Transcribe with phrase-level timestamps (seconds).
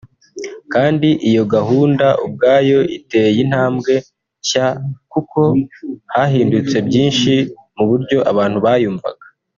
[0.73, 3.93] kandi iyo gahunda ubwayo iteye intambwe
[4.41, 4.67] nshya
[5.11, 5.39] kuko
[6.13, 7.33] hahindutse byinshi
[7.75, 9.25] mu buryo abantu bayumvaga